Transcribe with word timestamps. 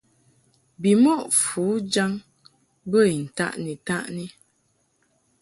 Bimɔʼ 0.81 1.21
fujaŋ 1.43 2.11
bə 2.91 2.99
I 3.15 3.17
ntaʼni-taʼni. 3.25 4.25